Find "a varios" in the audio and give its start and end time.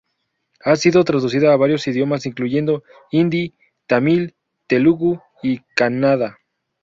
1.53-1.85